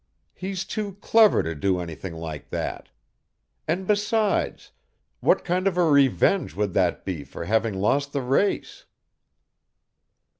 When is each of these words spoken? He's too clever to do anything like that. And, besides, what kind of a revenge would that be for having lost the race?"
He's 0.33 0.65
too 0.65 0.93
clever 0.95 1.43
to 1.43 1.53
do 1.53 1.79
anything 1.79 2.15
like 2.15 2.49
that. 2.49 2.89
And, 3.67 3.85
besides, 3.85 4.71
what 5.19 5.45
kind 5.45 5.67
of 5.67 5.77
a 5.77 5.85
revenge 5.87 6.55
would 6.55 6.73
that 6.73 7.05
be 7.05 7.23
for 7.23 7.45
having 7.45 7.75
lost 7.75 8.11
the 8.11 8.23
race?" 8.23 8.85